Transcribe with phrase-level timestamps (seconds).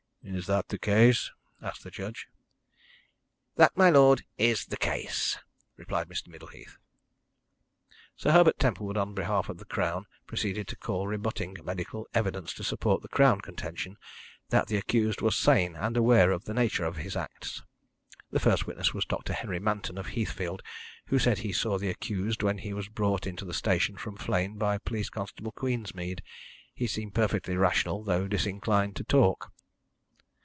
[0.23, 1.31] "Is that the case?"
[1.63, 2.27] asked the judge.
[3.55, 5.39] "That, my lord, is the case,"
[5.77, 6.27] replied Mr.
[6.27, 6.77] Middleheath.
[8.15, 12.63] Sir Herbert Templewood, on behalf of the Crown, proceeded to call rebutting medical evidence to
[12.63, 13.97] support the Crown contention
[14.49, 17.63] that the accused was sane and aware of the nature of his acts.
[18.29, 19.33] The first witness was Dr.
[19.33, 20.61] Henry Manton, of Heathfield,
[21.07, 24.59] who said he saw the accused when he was brought into the station from Flegne
[24.59, 26.21] by Police Constable Queensmead.
[26.75, 29.51] He seemed perfectly rational, though disinclined to talk.